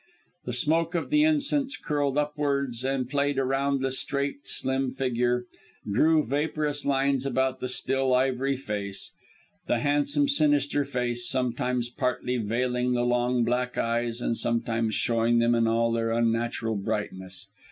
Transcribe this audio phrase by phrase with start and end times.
[0.45, 5.45] The smoke of the incense curled upward and played around the straight, slim figure,
[5.85, 9.11] drew vaporous lines about the still, ivory face
[9.67, 15.53] the handsome, sinister face, sometimes partly veiling the long black eyes and sometimes showing them
[15.53, 17.47] in all their unnatural brightness.